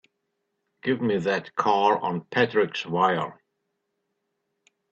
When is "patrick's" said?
2.25-2.87